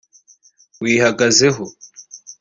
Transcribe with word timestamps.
wihagazeho 0.81 1.65